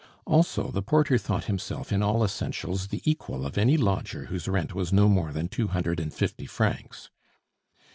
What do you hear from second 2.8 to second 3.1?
the